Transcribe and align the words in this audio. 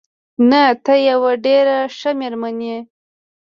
نه، 0.49 0.63
ته 0.85 0.93
یوه 1.09 1.31
ډېره 1.45 1.77
ښه 1.97 2.09
مېرمن 2.19 2.55
یې. 2.67 2.77